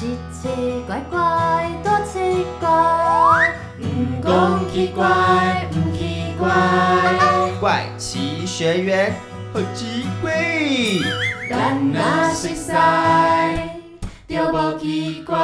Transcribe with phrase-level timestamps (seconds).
[0.00, 0.48] 奇奇
[0.86, 3.84] 怪怪，多奇怪，唔
[4.24, 6.48] 讲奇怪，唔奇怪，
[7.60, 9.14] 怪奇学员
[9.52, 10.32] 好奇怪，
[11.50, 12.00] 咱若
[12.32, 12.72] 熟悉，
[14.26, 15.36] 就无奇怪。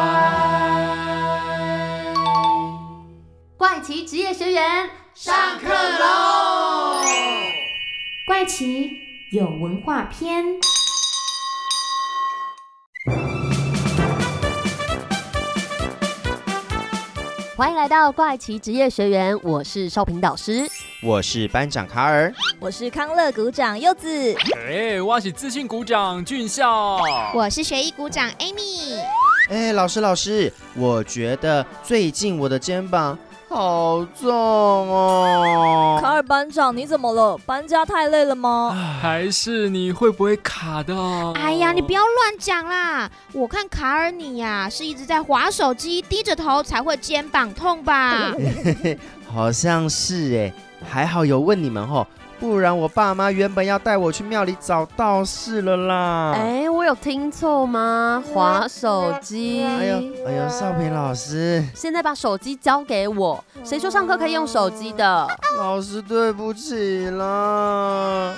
[3.59, 7.02] 怪奇职业学员上课喽！
[8.27, 8.91] 怪奇
[9.32, 10.46] 有文化篇。
[17.56, 20.69] 欢迎来到怪奇职业学员，我是少平导师。
[21.02, 27.01] 我是班长卡尔，我是康乐鼓掌柚子，哎，我是自信鼓掌俊孝，
[27.34, 29.01] 我是学艺鼓掌 Amy。
[29.48, 35.98] 哎，老师老师，我觉得最近我的肩膀好重哦。
[36.02, 37.38] 卡尔班长，你怎么了？
[37.46, 38.70] 搬家太累了吗？
[39.00, 40.95] 还是你会不会卡的？
[41.34, 43.09] 哎呀，你不要乱讲啦！
[43.32, 48.32] 我看卡尔你呀，是一直在划手机，低着头才会肩膀痛吧？
[49.32, 50.52] 好像是哎，
[50.88, 52.06] 还好有问你们吼，
[52.38, 56.32] 不然我爸妈原本要带我去庙里找道士了啦。
[56.34, 58.23] 哎，我有听错吗？
[58.32, 59.65] 划手机？
[59.65, 63.43] 哎呦哎呦，少平老师，现在把手机交给我。
[63.65, 65.28] 谁说上课可以用手机的？
[65.56, 68.34] 老师对不起啦。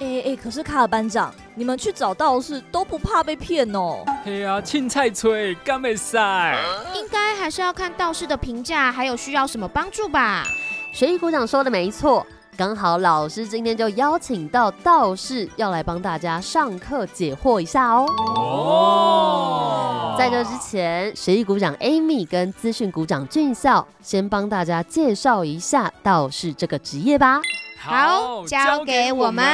[0.00, 4.02] 哎哎，可是卡尔班长，你们去找道士都不怕被骗哦？
[4.24, 6.58] 哎呀，青菜吹，干没晒。
[6.94, 10.44] 应该还是要看道士的评价，还有需要什么帮助吧。
[10.92, 12.26] 学艺股长说的没错，
[12.56, 18.06] 刚好老师今天就邀请到道士要来帮大家上课解惑一下哦。
[18.34, 27.42] 哦，在这之前，学艺股长 Amy 跟资讯股长俊孝先帮大家介绍一下道士这个职业吧。
[27.78, 29.44] 好，交给我们。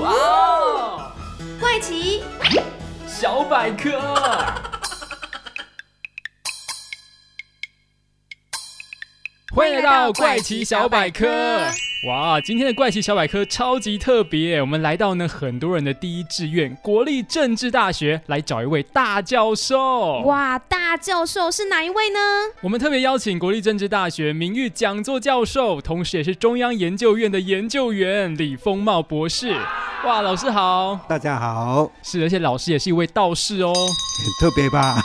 [0.00, 1.12] 哇哦！
[1.60, 2.24] 怪奇
[3.06, 3.92] 小百科，
[9.56, 11.26] 欢迎来到怪奇小百科。
[12.06, 20.20] 哇，今天的怪奇小百科超级特别，我们来到呢很多人的第一志愿国立政治大学来找一位大教授。
[20.24, 22.18] 哇，大教授是哪一位呢？
[22.60, 29.56] 我们特别邀请国立政治大学名誉讲座教授，同时也是中央研究院的研究员李丰茂博士。
[30.04, 34.96] 哇，老师好，大家好，是，而且老师也是一位道士哦，很 特别吧？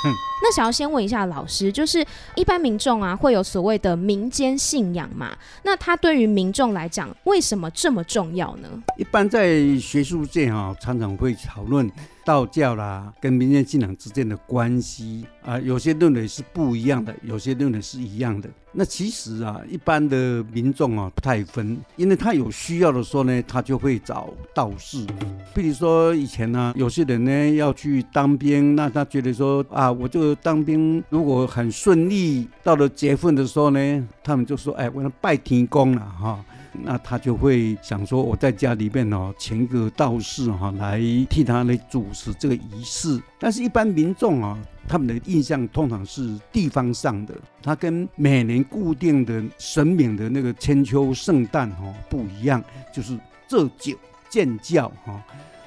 [0.43, 5.37] 那想要先问一下老师，就是一般民众啊，会有所谓的民间信仰嘛？
[5.63, 8.67] 那它对于民众来讲，为什么这么重要呢？
[8.97, 11.89] 一般在学术界哈，常常会讨论
[12.23, 18.49] 道教啦跟民间信仰之间的关系啊，有些认为是不一样的，有些认为是一样的。
[18.73, 25.05] 那其实啊，一般的民众啊不太分，因为他有需要的时候呢，他就会找道士。
[25.53, 36.43] 比如说以前呢，有些人呢要去当兵，那他觉得说啊，我就当兵如果很顺利，到了结婚的时候呢，他们就说，哎，我要拜天公了哈。
[36.73, 40.99] 那他就会想说，我在家里面哦，请一个道士哈来
[41.29, 43.21] 替他来主持这个仪式。
[43.37, 53.95] 但是，一般民众啊，他们的印象通常是地方上的，他跟每年固定的神明的那个千秋圣诞哈不一样，就是这酒
[54.29, 55.21] 建教哈。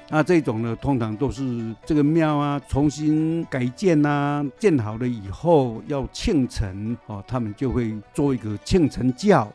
[0.07, 9.51] 那这种呢，通常都是这个庙啊重新改建呐，建好了以后要庆辰哦，他们就会做一个庆辰教。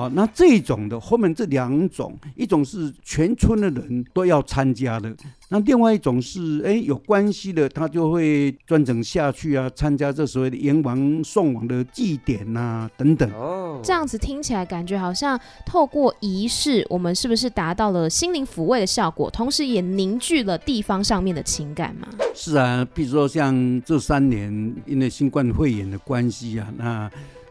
[0.00, 5.14] 好，那这种的后面这两种，一种是全村的人都要参加的，
[5.50, 13.30] 那另外一种是哎有关系的，他就会专程下去啊，参加这所谓的阎王送往的祭典呐等等。
[13.32, 22.08] 哦，这样子听起来感觉好像透过仪式，我们是不是达到了心灵抚慰的效果，同时也凝聚了地方上面的情感嘛？
[22.34, 27.10] 是啊，比如说像这三年因为新冠肺炎的关系啊，那。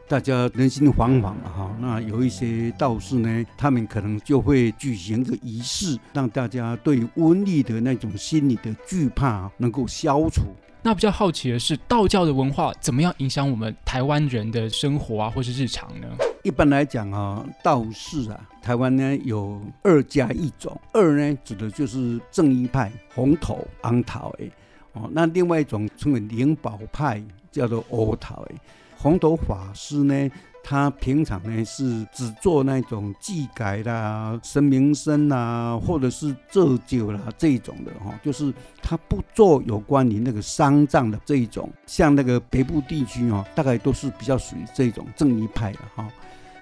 [0.10, 10.42] 大家人心惶惶哈，那有一些道士呢，他们可能就会举行个仪式，让大家对瘟疫的那种心理的惧怕能够消除。
[10.82, 16.08] 那比较好奇的是，道教的文化怎么样影响我们台湾人的生活啊，或是日常呢？
[16.42, 24.52] 一般来讲啊，道士啊，台湾呢有二加一种，二呢指的就是正一派，红头昂头诶，
[24.94, 28.56] 哦，那另外一种称为灵宝派，叫做欧头诶。
[29.02, 30.30] 红头法师呢，
[30.62, 41.72] 他平常呢是只做那种祭改啦、神明生啦，或者是祝酒啦这种的哈，就是他不做有关于那个丧葬的这一种。
[41.86, 46.06] 像那个北部地区哦，大概都是比较属于这种正一派的哈。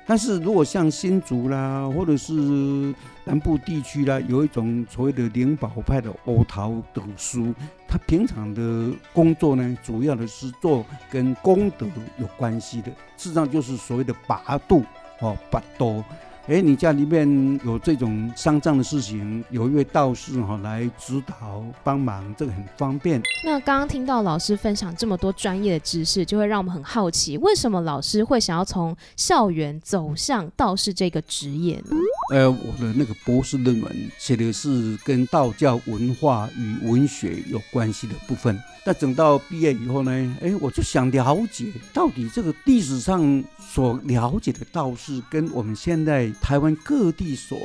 [0.09, 2.33] 但是如果像新竹啦，或者是
[3.25, 7.53] 南部地区啦，有一种所谓的灵宝派的欧陶等书，
[7.89, 11.85] 他平常的工作呢，主要的是做跟功德
[12.17, 14.81] 有关系的，事实上就是所谓的八度
[15.19, 16.01] 哦，八多。
[16.47, 23.21] 哎，你家里面有这种丧葬的事情，有一位道士哈来指导帮忙，这个很方便。
[23.43, 31.91] 那刚刚听到老师分享这么多专业的知识，就会让我们很好奇，为什么老师会想要从校园走向道士这个职业呢？
[32.33, 38.57] 呃，我的那个博士论文写的是跟道教文化与文学有关系的部分。
[38.87, 47.59] 那等到毕业以后呢，哎，我就想了解到底这个历史上所了解的道士，跟我们现在台湾各地所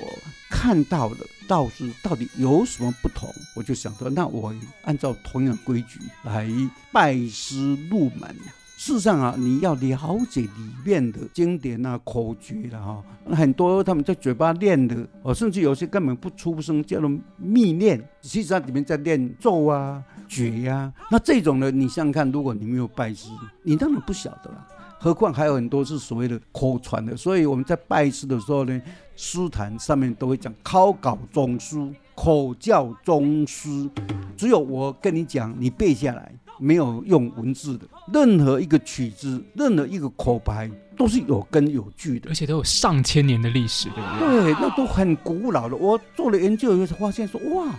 [0.51, 3.33] 看到的道士到底有什么不同？
[3.55, 4.53] 我就想说，那我
[4.83, 6.51] 按照同样规矩来
[6.91, 8.37] 拜师入门。
[8.83, 10.51] 事实上啊，你要了解里
[10.85, 20.93] 面的经典啊、口诀了哈，很多他们在嘴巴念的，哦，甚至有些根本不出声，叫做密念，实际上里面在念咒啊、诀呀。
[21.13, 23.29] 那这种呢，你想想看，如果你没有拜师，
[23.63, 24.67] 你当然不晓得了。
[24.99, 28.83] 何况还有很多是所谓的口传的，所以我们在拜师的时候呢，
[29.15, 33.89] 书坛上面都会讲考稿中书、口教宗师，
[34.37, 36.35] 只有我跟你讲，你背下来。
[36.63, 44.45] 没有用文字的任何一个曲子，任何一个口白都是有根有据的，而且都有上千年的历史，对不对？
[44.45, 45.75] 对，那都很古老的。
[45.75, 47.75] 我做了研究以后才发现，说哇，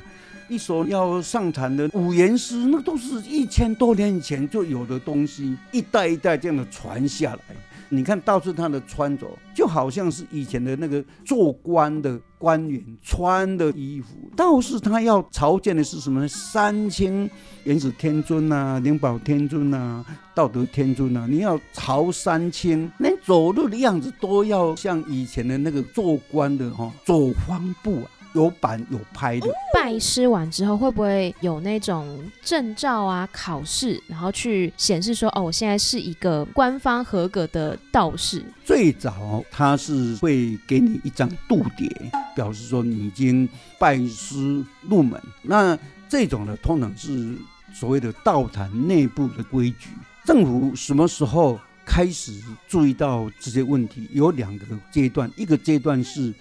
[0.50, 7.56] 一首要上坛的五言诗，那都是一千多年以前就有的东西，一代一代这样的传下来。
[7.94, 14.16] 你看，道士他的穿着就好像是以前的那个做官的官员穿的衣服。
[14.36, 16.28] 道士他要朝见的是什么？
[16.28, 17.30] 三清、
[17.66, 20.04] 元始天尊呐，灵宝天尊呐，
[20.34, 21.28] 道德天尊呐。
[21.30, 28.10] 你要朝三清，连走路的样子都要像以前的那个做官的哈，走方步啊。
[28.34, 29.48] 有版有拍的。
[29.74, 38.44] 拜师完之后，会不会有那种证照啊、考试，然后去显示说，哦，我现在是一个官方合格的道士？
[38.64, 41.90] 最早他是会给你一张度牒，
[42.36, 43.48] 表示说你已经
[43.80, 45.22] 拜师入门。
[45.42, 45.78] 那
[46.08, 47.36] 这种呢，通常是
[47.74, 49.90] 所谓的道坛内部的规矩。
[50.26, 54.08] 政府什么时候开始注意到这些问题？
[54.14, 56.34] 有两个阶段，一个阶段是。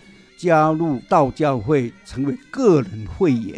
[0.43, 3.57] 加入道教会成为个人会员，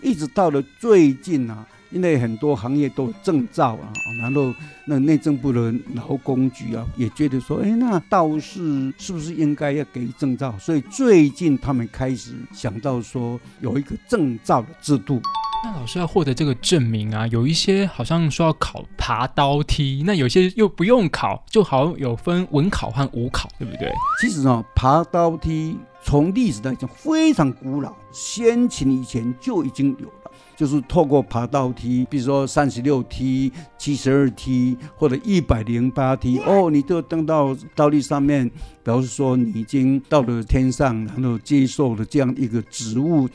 [0.00, 3.90] 一直到了最近啊，因为很多行业都有证照啊，
[4.20, 4.54] 然后
[4.86, 10.56] 那内政部的劳工局啊也觉得说，哎，那道士是不是应该要给证照？
[10.60, 15.20] 所以最近他们开始想到说有一个证照的制度。
[15.64, 23.92] 那老师要获得这个证明啊，有一些好像说要考爬刀梯，那有些又不用考，就好像有分文考和武考，对不对？
[24.20, 38.50] 其实呢，爬刀梯从历史来讲非常古老，先秦以前就已经有了，就是透过爬道梯，比如说三十六梯、七十二梯或者一百零八梯，哦，你就登到倒立上面，
[38.82, 43.28] 表示说你已经到了天上，然后接受了这样一个职务。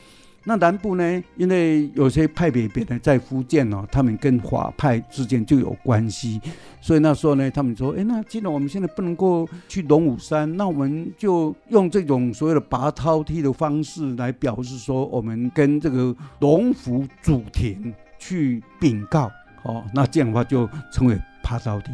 [0.48, 1.22] 那南部呢？
[1.36, 6.40] 因为有些派别别的在福建哦，他们跟华派之间就有关系，
[6.80, 19.30] 所以那时候呢，他们说：“哎，那既然我们现在不能够去龙虎山，那我们就用这种所谓的拔涛梯的方式来表示说，我们跟这个龙府主田去禀告。”
[19.64, 21.90] 哦，那这样的话就称为爬涛梯。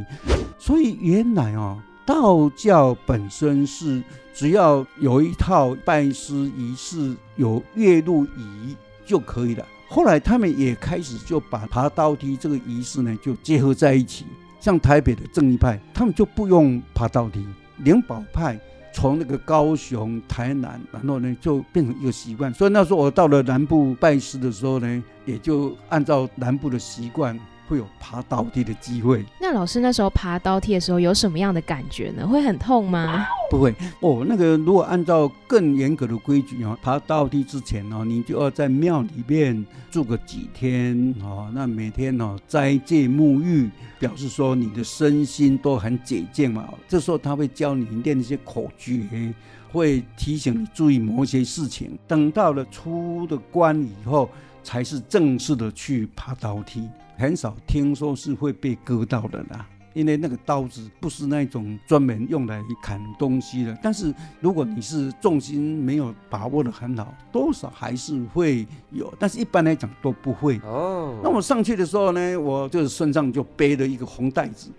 [0.60, 4.02] 所以原来哦，道教本身是。
[4.36, 8.74] 只要有一套拜师仪式，有月入仪
[9.06, 9.64] 就可以了。
[9.88, 14.26] 后来他们也开始就把爬刀梯这个仪式呢，就结合在一起。
[14.58, 17.46] 像台北的正义派，他们就不用爬刀梯；
[17.84, 18.58] 灵宝派
[18.92, 22.52] 从那个高雄、台南，然后呢就变成一个习惯。
[22.52, 27.38] 所以那时候我到了南部拜师的时候呢，也就按照南部的习惯。
[27.68, 29.24] 会有爬倒梯的机会。
[29.40, 32.26] 那老师那时候爬倒梯的时候有什么样的感觉呢？
[32.26, 33.26] 会很痛吗？
[33.50, 34.24] 不会哦。
[34.26, 41.50] 那个如果按照更严格的规矩哦，爬倒梯之前呢，你就要在庙里面住个几天哦。
[41.54, 46.68] 那每天呢斋戒沐浴，表示说你的身心都很洁净嘛。
[46.88, 49.32] 这时候他会教你念一些口诀，
[49.72, 51.98] 会提醒你注意某些事情。
[52.06, 54.28] 等到了出的关以后，
[54.62, 56.88] 才是正式的去爬刀梯。
[57.16, 63.78] 很少听说是会被割到的啦，因为那个刀子不是那种专门用来砍东西的。
[63.82, 69.12] 但是如果你是重心没有把握的很好，多少还是会有。
[69.18, 70.58] 但是一般来讲都不会。
[70.64, 71.20] 哦。
[71.22, 74.70] 那我上去的时候呢，我就是身上就背了一个红袋子，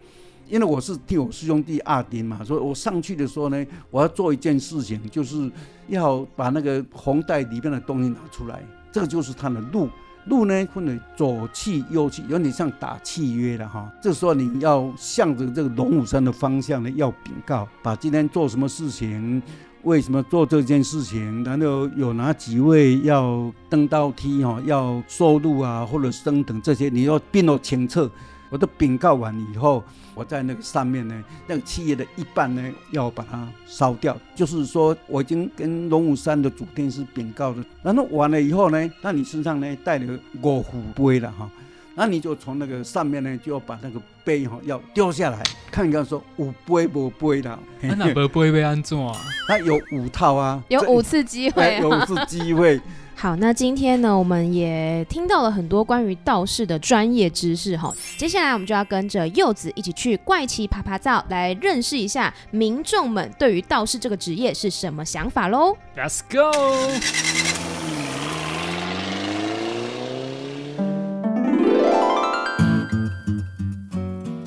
[0.49, 5.49] 因为我是替我师兄弟阿丁嘛，所以我上去的时候呢，我要做一件事情，就是
[5.87, 8.61] 要把那个红袋里面的东西拿出来，
[8.91, 9.89] 这个就是他的路。
[10.25, 13.91] 路呢分为左气右气，有点像打契约了哈。
[14.01, 19.41] 这时候你要向着这个龙虎山的方向呢，要禀告，把今天做什么事情，
[19.83, 28.09] 为什么做这件事情，然后有哪几位要登到梯哈，要收入啊，或者升等这些，你要并到清册。
[28.49, 29.83] 我都禀告完以后，
[30.13, 34.15] 我在那个上面呢，那个企业的一半呢，要把它烧掉。
[34.35, 37.65] 就是说，我已经跟龙武山的主天师禀告了。
[37.81, 41.49] 然后完了以后呢，那你身上呢带了五虎杯了哈，
[41.95, 47.59] 那你就从那个上面呢，就要把那个杯哈要丢下来，看看说五杯不碑了。
[47.81, 49.13] 那不不杯被安怎啊？
[49.49, 52.79] 那有五套啊，有五次机会，有五次机会。
[53.17, 57.91] 好，那今天呢，我们也听到了很多关于道士的专业知识哈。
[58.17, 65.75] 接下来我们就要跟着柚子一起去怪奇爬爬灶，来认识一下民众们对于道士这个职业是什么想法喽。
[65.95, 66.51] Let's go！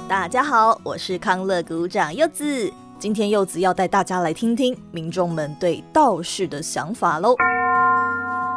[0.07, 2.73] 大家好，我是康乐鼓掌柚子。
[2.99, 7.35] 今天柚子要带大家来听听民众们对道士的想法喽。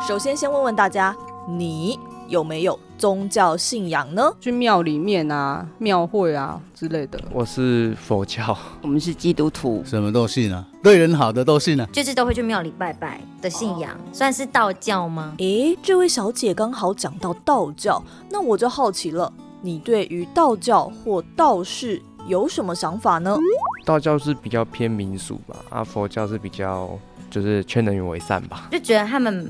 [0.08, 1.16] 首先，先问问大家，
[1.48, 4.34] 你有没有宗教信仰呢？
[4.40, 7.20] 去庙里面啊、庙会啊之类的。
[7.32, 15.36] 我是佛教，我们是基督徒，什么都信啊，对人好的都信啊，就是都会去庙里拜拜的信仰，算是道教吗？
[15.38, 19.32] 诶，这位小姐刚好讲到道教，那我就好奇了，
[19.62, 23.38] 你对于道教或道士有什么想法呢？
[23.86, 26.90] 道教是比较偏民俗吧，啊，佛教是比较
[27.30, 29.50] 就是劝人为善吧，就觉得他们。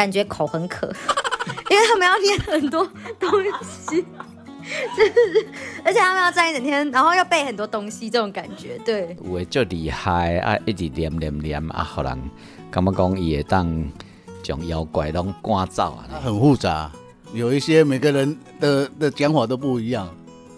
[0.00, 0.86] 感觉口很渴，
[1.68, 2.88] 因为他们要念很多
[3.18, 3.30] 东
[3.62, 4.00] 西，
[4.96, 5.46] 就是
[5.84, 9.14] 而且他们要站一整天，然后要背很多东西，这种感觉对。
[9.22, 12.18] 有的就厉害啊，一直念念念啊，好人
[12.70, 13.84] 感觉讲伊会当
[14.42, 16.08] 将妖怪拢赶走啊。
[16.24, 16.90] 很复杂，
[17.34, 20.08] 有一些每个人的的讲法都不一样，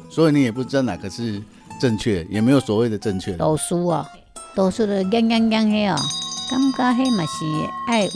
[0.09, 1.43] 所以你也不知道哪个是
[1.81, 3.33] 正确，也没有所谓的正确。
[3.33, 4.09] 读书啊，
[4.55, 5.97] 读书的讲讲讲嘿哦，
[6.49, 7.45] 感觉嘿嘛是
[7.89, 8.11] 爱有。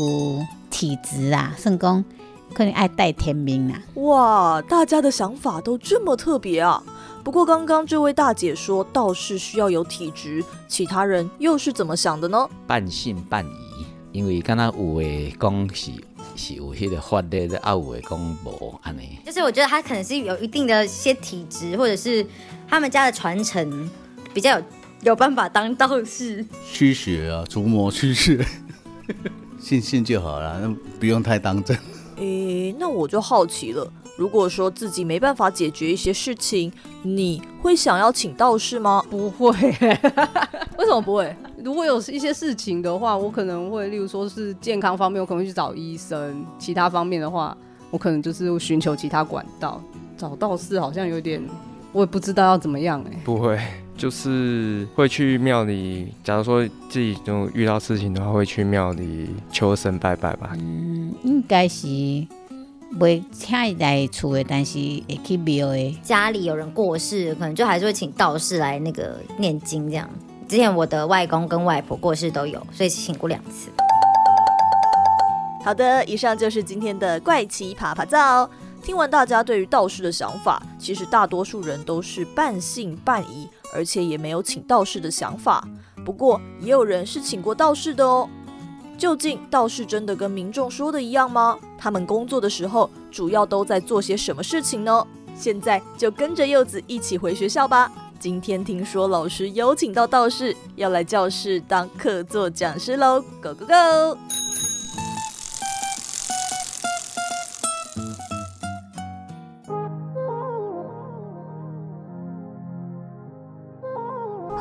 [0.77, 2.05] 体质啊，圣公
[2.53, 3.83] 可能爱带天命啊！
[3.95, 6.83] 哇，大家的想法都这么特别啊！
[7.25, 12.47] 不过刚刚这位大姐说道士需要有体质，其他人又是怎么想的呢？
[12.67, 15.93] 半信半疑，因为刚刚有诶讲是
[16.37, 19.19] 是有迄个法力的，啊有诶讲无安尼。
[19.25, 22.25] 就是我觉得他可能是有一定的些体质，或者是
[22.69, 23.91] 他们家的传承
[24.35, 24.65] 比较有
[25.05, 28.47] 有办法当道士驱邪啊，除魔驱邪。
[29.67, 31.77] 信信就好了，那不用太当真。
[32.19, 39.03] 诶，那我就好奇了，如果说自己没办法解决一些事情，你会想要请道士吗？
[39.11, 39.51] 不会，
[40.79, 41.35] 为什么不会？
[41.65, 47.57] 如果有一些事情的话，我可能会，例如说是健康方面，我可能会去找医生；其他方面的话，
[47.91, 49.83] 我可能就是寻求其他管道。
[50.17, 51.43] 找道士好像有点，
[51.91, 53.21] 我也不知道要怎么样哎。
[53.25, 53.59] 不会。
[53.97, 60.51] 就是会去庙里，假如说自己就遇到事情的话，会去庙里求神拜拜吧。
[60.59, 61.89] 嗯，应该是
[63.01, 65.99] 未请来厝的，但是会去庙的。
[66.03, 70.09] 家里有人过世，可能就还是会请道士来那个念经这样。
[70.47, 73.71] 之前我的外公跟外婆过世都有，所以请过两次。
[75.65, 78.49] 好的，以上就是今天的怪奇爬爬照。
[78.83, 83.49] 听完大家对于道士的想法，其实大多数人都是半信半疑。
[83.73, 85.67] 而且也没有请道士的想法，
[86.05, 88.29] 不过也有人是请过道士的哦。
[88.99, 91.59] 究竟道士真的跟民众说的一样吗？
[91.77, 95.07] 他们工作的时候主要都在做些什么事情呢？
[95.39, 97.93] 现在就跟着柚子一起回学校吧。
[98.19, 104.19] 今天听说老师有请到道士，要来教室当客座讲师喽！Go go go！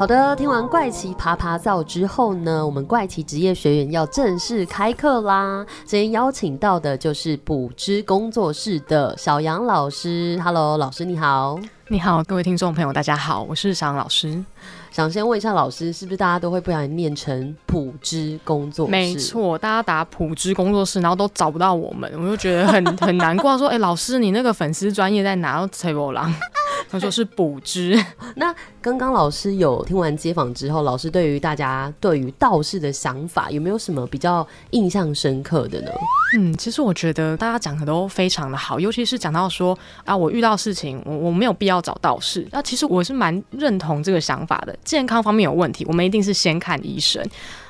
[0.05, 5.65] 好的，听完怪奇爬爬灶之后呢，我们怪奇职业学员要正式开课啦。
[5.83, 10.39] 今天邀请到的就是补知工作室的小杨老师。
[10.43, 11.59] Hello，老师你好。
[11.87, 14.45] 你好，各位听众朋友，大家好，我是小杨老师。
[14.91, 18.91] 想先问一下老师，是不是大家都会不小心念成普知工作室？
[18.91, 23.57] 没错，大家打普知工作室，然后都找不到我们，我就觉得很 很难过。
[23.57, 25.67] 说，哎，老师，你那个粉丝专业在哪？
[25.71, 26.31] 扯波浪。
[26.95, 28.01] 他说是补知。
[28.35, 35.91] 那刚刚老师有听完街访之后，老师对于大家对于道士的想法有没有什么比较印象深刻的呢？
[36.37, 42.47] 嗯，其实我觉得大家讲的都非常的好，尤其是讲到说啊，我遇到事情，我我没有必要找道士。
[42.51, 44.77] 那其实我是蛮认同这个想法的。
[44.83, 47.23] 健康方面有问题，我们一定是先看医生。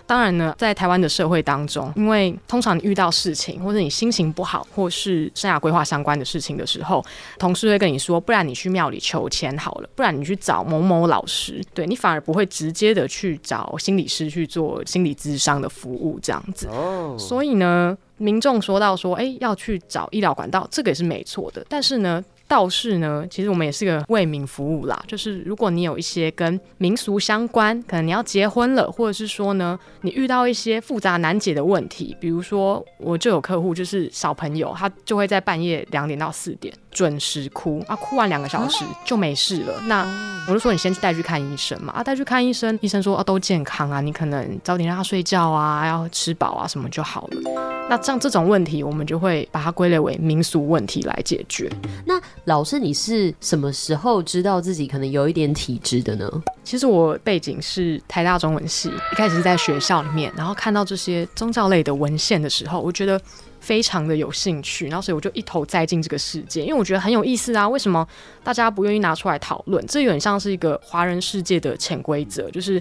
[0.08, 7.04] 当然呢，在台湾的社会当中，因为通常你遇到事情，或者你心情不好，或是生涯规划相关的事情的时候，
[7.40, 16.68] 同事会跟你说，不然你去庙里求签好了，不然你去找某某老师，对你反而不会直接的去找心理师去做心理咨商的服务这样子。
[16.68, 22.24] 哦，所以呢，民众说到说，哎，要去找医疗管道，这个也是没错的，但是呢。
[22.48, 25.04] 道士呢，其实我们也是个为民服务啦。
[25.08, 36.74] 就是如果你有一些跟民俗相关，可能你要结婚了，或者是说呢，你遇到一些复杂难解的问题，比如说我就有客户就是小朋友，他就会在半夜两点到四点。
[36.96, 39.82] 准时哭啊，哭完两个小时就没事了。
[39.86, 40.08] 那
[40.48, 47.88] 我就说你先去带去看医生嘛，啊，带去看医生，医生说啊都健康啊，你可能早点让他睡觉啊，要吃饱啊什么就好了。
[47.90, 51.70] 那像这种问题，我们就会把它归类为民俗问题来解决。
[52.06, 52.14] 那
[52.46, 56.32] 老师，你是什么时候知道自己可能有一点体质的呢？
[56.64, 63.20] 其实我背景是台大中文系，一开始是在学校里面，然后看到这些宗教类的文献的时候，我觉得。
[63.66, 67.68] 非常的有兴趣，然后所以我就一头栽进这个世界，因为我觉得很有意思啊。
[67.68, 68.08] 为什么
[68.44, 69.84] 大家不愿意拿出来讨论？
[69.88, 72.80] 这有点像是一个华人世界的潜规则，就是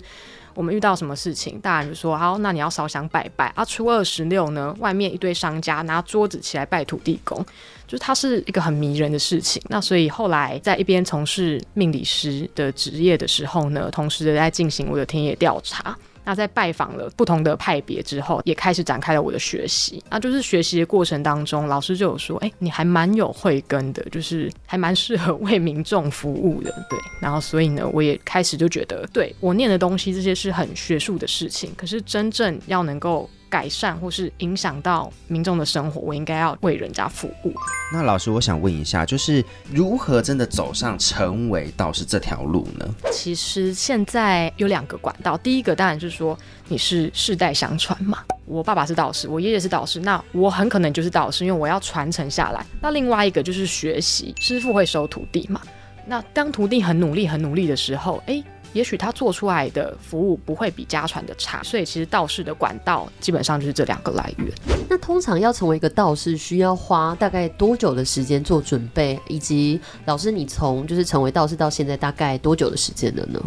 [0.53, 3.65] 我们遇到什么事情，大人就说好，那你要烧香拜拜啊。
[3.65, 7.43] 初二十六呢，外面一堆商家拿桌子起来拜土地公，
[7.87, 9.63] 就是它是一个很迷人的事情。
[9.71, 15.97] 那所以后来在一边从事命理师的职业的时候呢，同时在进行我的田野调查。
[16.25, 20.03] 那在拜访了不同的派别之后，也开始展开了我的学习。
[20.11, 33.29] 那就是学习的过程当中，老师就有说：“哎，你还蛮有慧根的，就是还蛮适合为民众服务的。”对，然后所以呢，我也开始就觉得，对我念的东西这些是很学术的事情，可是真正要能够。
[33.55, 37.55] 改善或是影响到民众的生活，我应该要为人家服务。
[37.93, 42.95] 那老师，我想问一下，就是如何真的走上成为道士这条路呢？
[43.13, 52.67] 其实现在有两个管道，第一个当然就是说你是世代相传嘛，我爸爸是道士，我爷爷是道士，那我很可能就是道士，因为我要传承下来。
[52.81, 55.61] 那另外一个就是学习，师傅会收徒弟嘛。
[56.05, 58.43] 那当徒弟很努力、很努力的时候，哎。
[58.75, 64.53] 也许他做出来的服务不会比家传的差，所以其实道士的管道基本上就是这两个来源。
[64.91, 69.19] 那通常要成为一个道士，需要花大概多久的时间做准备？
[69.29, 73.41] 以及老师，你从就是成为道士到现在大概多久的时间了呢？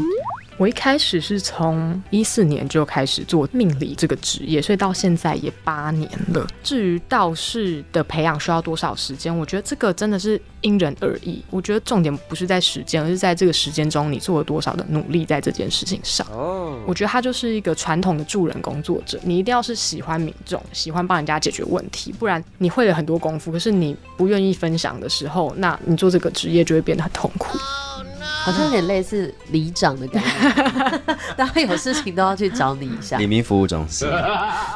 [0.58, 6.48] 我一开始是从一四年就开始做命理这个职业，所以到现在也八年了。
[6.64, 11.44] 至于道士的培养需要多少时间，我觉得这个真的是因人而异。
[11.52, 16.26] 我觉得重点不是在时间，而是在这个时间中你做了多少的努力在这件事情上。
[16.32, 27.60] 哦，我觉得他就是一个传统的助人工作者，你一定要是喜欢民众，喜欢帮人家解决问题，不然你会了很多功夫，可是你不愿意分享的时候，那你做这个职业就会变得很痛苦。
[28.44, 33.18] 好像有点类似里长的感觉， 大家有事情都要去找你一下。
[33.18, 34.08] 李明服务中心。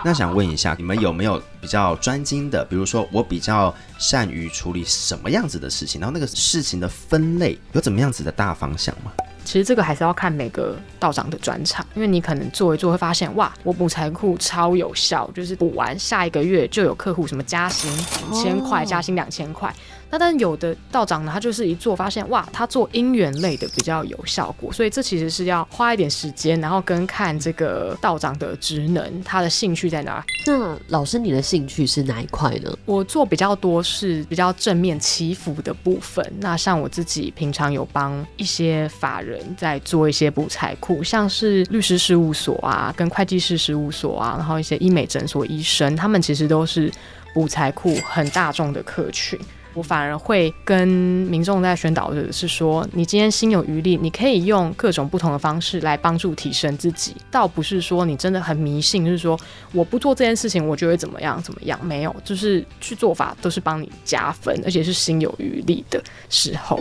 [0.04, 2.66] 那想问一下，你们有没有比较专精的？
[2.66, 9.12] 比如说，我比较善于处理什么样子的事情，然后那个事情的分类有怎么样子的大方向吗？
[9.44, 17.92] 其实这个还是要看每个道长的专场，因为你可能做一做会发现，哇，我补财库超有效，就是补完下一个月就有客户什么加薪
[18.30, 19.74] 五千块，加薪两千块。
[20.12, 30.24] 那但有的道长呢，他就是一做发现，哇，他做姻缘类的比较有效果，所以这其实是要花一点时间，然后跟看这个道长的职能，他的兴趣在哪。
[30.46, 32.78] 那老师，你的兴趣是哪一块呢？
[32.86, 36.26] 我做比较多是比较正面祈福的部分。
[36.40, 46.92] 那像我自己平常有帮一些法人在做一些补财库，像是律师事务所啊，跟会计师事务所啊，然后一些医美诊所医生，他们其实都是
[47.34, 49.38] 补财库很大众的客群。
[49.74, 59.40] 我反而会跟民众在宣导的是说，你今天心有余力，你可以用各种不同的方式来帮助提升自己，倒不是说你真的很迷信，就是说
[59.72, 66.80] 我不做这件事情，我就会怎么样怎么样，没有，就是去做法都是帮你加分，而且是心有余力的时候。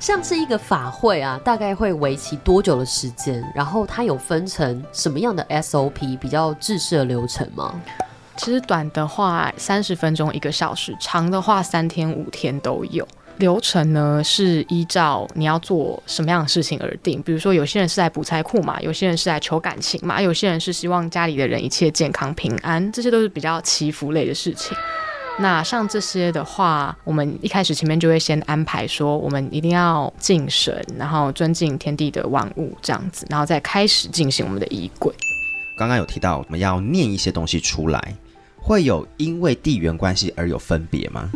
[0.00, 3.42] 像是一个法会啊，大概会为期多久的时间？
[3.54, 7.80] 然后它有分成什么样的 SOP 比较制式的流程吗？
[8.36, 13.06] 其实短的话三十分钟一个小时，长的话三天五天都有。
[13.38, 17.20] 流程呢是依照你要做什么样的事情而定。
[17.22, 24.76] 比如说有些人是来补财库嘛，有些人是来求感情嘛，有些人是希望家里的人一切健康平安，这些都是比较祈福类的事情。
[25.40, 35.12] 那像这些的话，我们一开始前面就会先安排说，我们一定要敬神，然后尊敬天地的万物这样子，然后再开始进行我们的仪轨。
[35.76, 38.14] 刚刚有提到我们要念一些东西出来，
[38.66, 41.30] 会有因为地缘关系而有分别吗？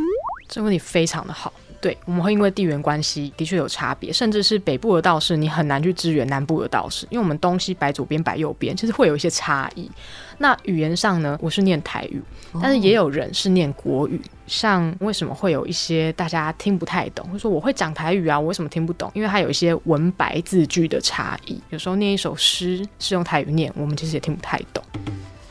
[0.49, 1.53] 这个问题非常的好。
[1.79, 9.91] 对，我们会因为地缘关系的确有差别，甚至是北部的道士，你很难去支援南部的道士，因为我们东西摆左边摆右边，其实会有一些差异。
[10.39, 12.21] 那语言上呢，我是念台语，
[12.63, 14.19] 但是也有人是念国语。
[14.47, 19.13] 像为什么会有一些大家听不太懂，或说我会讲台语啊，我为什么听不懂？
[19.15, 24.83] 因为它有一些文白字句的差异，有时候念一首诗是用台语念，我们其实也听不太懂。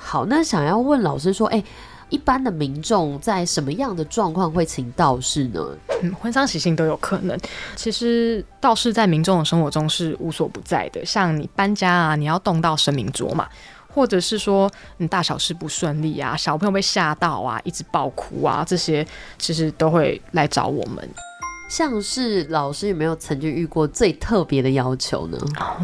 [0.08, 1.62] 好，那想要问老师说，哎。
[2.10, 5.62] 一般的民众在什么样的状况会请道士呢？
[6.02, 7.38] 嗯，婚丧喜庆都有可能。
[7.76, 13.46] 其实道士在民众的生活中是无所不在的，像你搬家啊，你要动到神明桌嘛，
[13.94, 19.06] 或者是说你大小事不顺利啊，小朋友被吓到啊，一直爆哭啊，这些
[19.38, 21.06] 其实都会来找我们。
[21.68, 25.38] 像是老师有没有曾经遇过最特别的要求呢？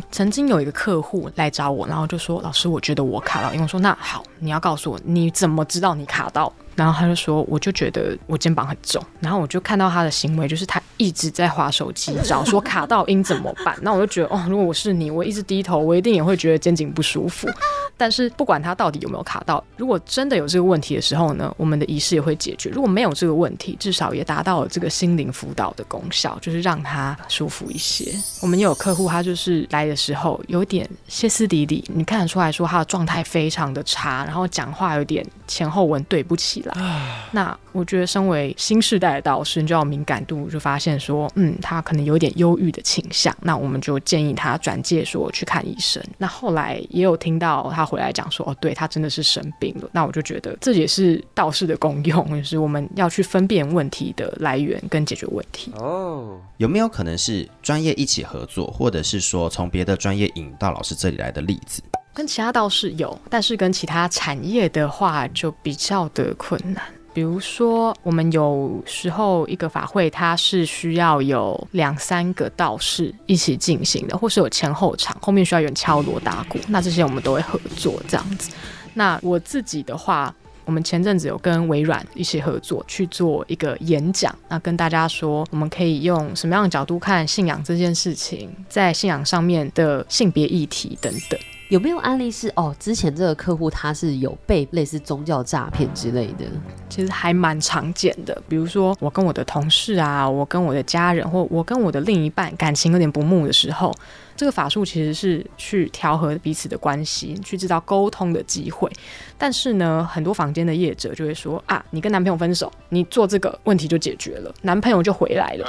[0.10, 13.78] 曾经有一个客户来找我，然后就说：“老师，我觉得我卡到。”因为我说：“那好，你要告诉我你怎么知道你卡到。”然后他就说：“我就觉得我肩膀很重。”然后我就看到他的行为，就是他一直在划手机，找说卡到应怎么办。
[13.82, 17.48] 那我就觉得，哦，如果我是你，我一直低头，我一定也会觉得肩颈不舒服。
[17.96, 22.70] 但是不管他到底有没有卡到，如果真的有这个问题的时候呢，我们的仪式也会解决。
[22.72, 28.12] 如果没有这个问题，至少也达到了这个心灵辅导的功效，就是让他舒服一些。
[28.42, 37.30] 我们有客户，他就是来的时候有点歇斯底里，你看得出来说他的状态非常的差，然后讲话有点前后文对不起来。
[37.32, 43.34] 那我觉得身为新时代的导师，你就要敏感度，就发现说，嗯，他可能有点忧郁的倾向。
[43.42, 46.04] 那我们就建议他转介说去看医生。
[46.18, 47.84] 那后来也有听到他。
[47.94, 49.88] 回来讲说哦，对他真的是生病了。
[49.92, 55.72] 那我就觉得这也是道士的功用，就是我们要去分辨问题的来源跟解决问题。
[55.76, 61.84] 哦，有没有可能是专业一起合作，或者是说从别的专业引到老师这里来的例子？
[62.14, 66.84] 跟其他道士有，但是跟其他产业的话就比较的困难。
[67.14, 78.52] 比如说，我们有时候一个法会，它是需要有两三个道士一起进行的，或是有前后场，后面需要有人敲锣打鼓，那这些我们都会合作这样子。
[78.96, 80.34] 那我自己的话，
[80.66, 91.40] 我们前阵子有跟微软一起合作去做一个演讲，那跟大家说，我们可以用什么样的角度看信仰这件事情，在信仰上面的性别议题等等。
[91.74, 92.76] 有没有案例是哦？
[92.80, 96.46] 之前这个客户他是有被类似宗教诈骗之类的，
[96.88, 98.40] 其实还蛮常见的。
[98.48, 103.92] 比如说，我跟我的同事啊，我跟我的家人，或我跟我的另一半感情有点不睦的时候，
[104.36, 108.88] 这个法术其实是去调和彼此的关系，去制造沟通的机会。
[109.36, 115.68] 但是呢，很多房间的业者就会说啊，你跟男朋友分手，你做这个问题就解决了，男朋友就回来了。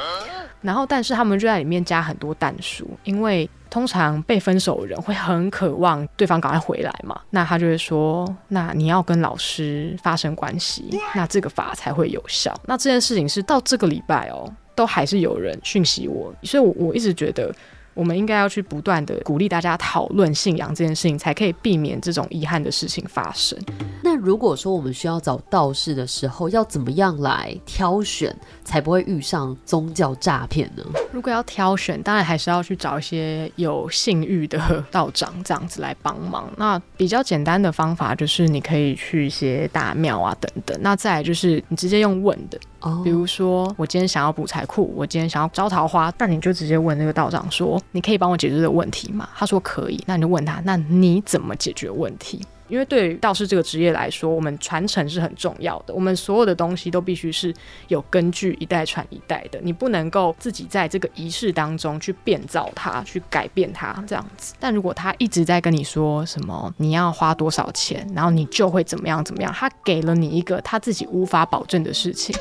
[0.61, 12.55] 然后，但是他们就在里面加很多弹书，因为通常被分手的人会很渴望对方赶快回来嘛，那他就会说，那你要跟老师发生关系，那这个法才会有效。
[12.67, 17.53] 那这件事情是到这个礼拜哦，都还是有人讯息我，所以我我一直觉得。
[17.95, 23.59] 我们应该要去不断的鼓励大家讨论信仰这件事情，才可以避免这种遗憾的事情发生。
[24.03, 30.85] 那如果说我们需要找道士的时候，要怎么样来挑选，才不会遇上宗教诈骗呢？
[31.13, 36.53] 如果要挑选，当然还是要去找一些有信誉的道长这样子来帮忙。
[36.57, 40.77] 那比较简单的方法就是你可以去一些大庙啊等等。
[40.83, 42.59] 那再来就是你直接用问的。
[43.03, 55.93] 比如说，我今天想要补财库，我今天想要招桃花，那你就直接问那个道长说：“你可以帮我解决这个问题吗？”他说可以，那你就问他：“那你怎么解决问题？”因为对于道士这个职业来说，我们传承是很重要的。
[55.93, 57.55] 我们所有的东西都必须是
[57.89, 59.61] 有根据，一代传一代的。
[59.63, 64.55] 你不能够自己在这个仪式当中去变造它，去改变它这样子。
[64.59, 72.35] 但如果他一直在跟你说什么你要花多少钱，然后你就会怎么样怎么样，他给了你一个他自己无法保证的事情。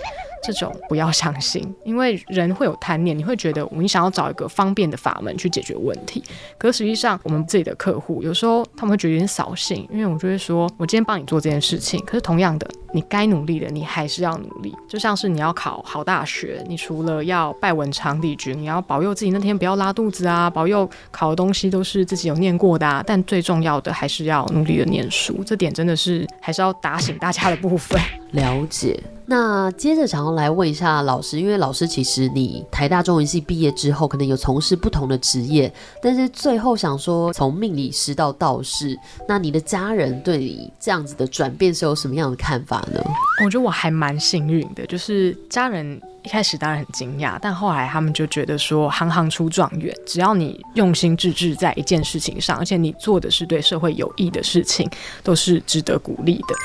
[0.43, 6.23] 这种不要相信， 因为人会有贪念，你会觉得你想要找一个方便的法门去解决问题。
[6.58, 14.73] 可实际上，我们自己的客户有时候他们会觉得有点扫兴，因为我就会说，我今天帮你做这件事情，可是同样的，你该努力的，你还是要努力。
[14.88, 23.03] 就像是你要考好大学，你除了要拜文昌帝君，你要保佑自己那天不要拉肚子啊，保佑考的东西都是自己有念过的啊。
[23.06, 27.99] 但最重要的还是要努力的念书，这点真的是还是要打醒大家的部分。
[28.34, 28.99] 了解。
[29.25, 43.01] 那接着想要来问一下老师，因为老师其实你台大中文系毕业之后，可能有从事不同的职业，但是最后想说从命理师到道士，那你的家人对你这样子的转变是有什么样的看法呢？
[43.43, 54.89] 我觉得我还蛮幸运的，就是家人一开始当然很惊讶，但后来他们就觉得说，行行出状元，只要你用心致志在一件事情上，而且你做的是对社会有益的事情，
[55.23, 56.55] 都是值得鼓励的。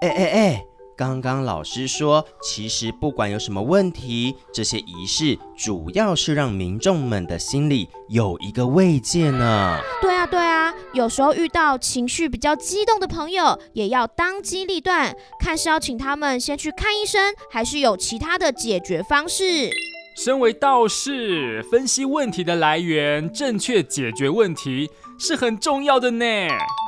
[0.00, 0.64] 哎哎哎！
[0.96, 9.80] 刚刚老师说，其实不管有什么问题，这些仪式主要是让民众们的心里有一个慰藉呢。
[10.00, 19.70] 对啊，对啊，有时候遇到情绪比较激动的朋友，也要当机立断，看是要请他们先去看医生，还是有其他的解决方式。
[20.16, 26.24] 身为道士，分析问题的来源，正确解决问题是很重要的呢。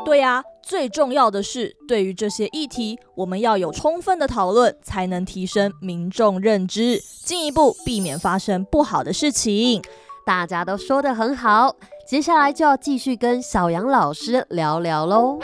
[0.04, 0.44] 对呀。
[0.62, 9.82] 最重要的是，对于这些议题，我们要有充分的讨论，才能提升民众认知，进一步避免发生不好的事情。
[10.24, 11.74] 大家都说的很好，
[12.06, 15.38] 接下来就要继续跟小杨老师聊聊喽。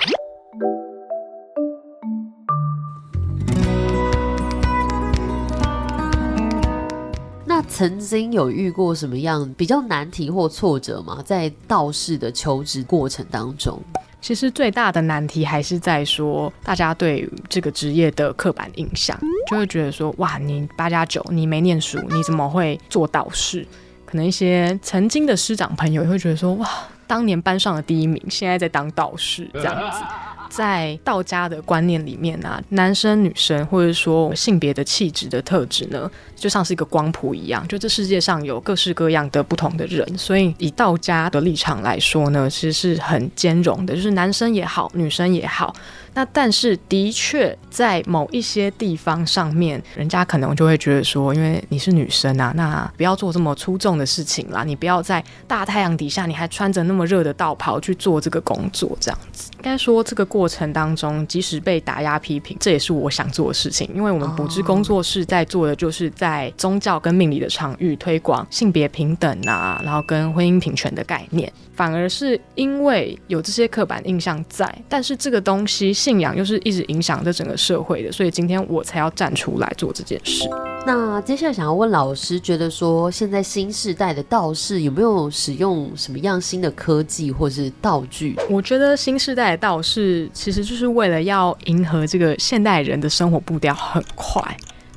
[7.48, 11.22] 那曾经有遇过什么样比较难题或挫折吗？
[11.24, 13.80] 在道士的求职过程当中？
[14.26, 19.16] 其实最大的难题还是在说，大家对这个职业的刻板印象，
[19.48, 23.64] 就会觉得说，哇，你八加九，你没念书，你怎么会做导师？
[24.04, 26.68] 可能一些曾经的师长朋友也会觉得说，哇，
[27.06, 29.98] 当年班上的第一名，现在在当导师这样子。
[30.50, 45.74] 在道家的观念里面啊，男生女生或者说性别的气质的特质呢，就像是一个光谱一样，就这世界上有各式各样的不同的人，所以以道家的立场来说呢，其实是很兼容的，就是男生也好，女生也好。
[46.16, 59.50] 那但是的确在某一些地方上面，人家可能就会觉得说，因为你是女生啊，那不要做这么出众的事情啦，你不要在大太阳底下，你还穿着那么热的道袍去做这个工作，这样子。
[59.58, 71.52] 应该说这个过程当中，即使被打压批评，这也是我想做的事情，因为我们补知工作室在做的就是在宗教跟命理的场域推广性别平等啊，然后跟婚姻平权的概念。
[71.74, 80.48] 反而是因为有这些刻板印象在，但是这个东西信仰又是一直影响着整个社会的，所以今天我才要站出来做这件事。
[80.86, 88.36] 那接下来想要问老师，觉得说现在新时代的道士有没有使用什么样新的科技或是道具？
[88.48, 94.40] 我觉得新时代的道士其实就是为了要迎合这个现代人的生活步调很快，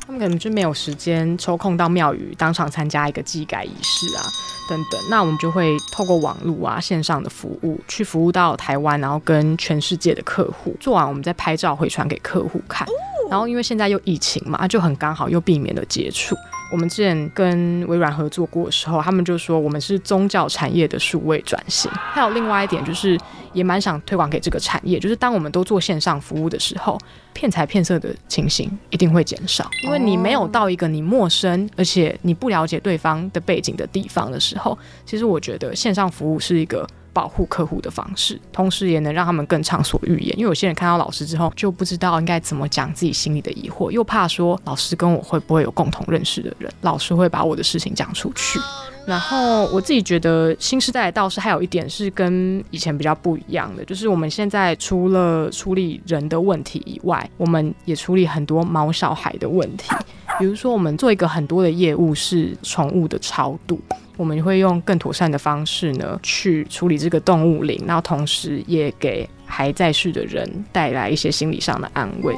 [0.10, 4.26] 他们可能就没有时间抽空到庙宇当场参加一个祭改仪式啊。
[4.68, 12.88] 等等，那我们就会透过网络啊线上的服务，去服务到台湾，然后跟全世界的客户做完，我们再拍照回传给客户看。
[13.30, 16.36] 然后因为现在又疫情嘛，就很刚好又避免了接触。
[16.72, 21.90] 我们之前跟微软合作过的时候，他们就说我们是宗教产业的数位转型。
[21.92, 23.18] 还有另外一点就是，
[23.54, 26.98] 也蛮想推广给这个产业，就是当我们都做线上服务的时候，
[27.34, 29.70] 骗财骗色的情形一定会减少。
[29.84, 36.88] 因为你没有到一个你陌生而且你不了解对方的背景的地方的时候，其实我觉得线上服务是一个。
[37.20, 40.34] 保护客户的方式，同时也能让他们更畅所欲言。
[40.40, 48.58] 因为有些人看到老师之后，就不知道应该怎么讲自己心里的疑惑，又怕说老师跟我会不会有共同认识的人，老师会把我的事情讲出去。
[49.06, 59.92] 然后我自己觉得新时代的道士还有一点是跟以前比较不一样的，就是我们现在除了处理人的问题以外，我们也处理很多毛小孩的问题。
[60.38, 63.78] 比如说，我们做一个很多的业务是宠物的超度。
[64.20, 72.36] 我们会用更妥善的方式呢，去处理这个动物灵，然后同时也给还在世的人带来一些心理上的安慰。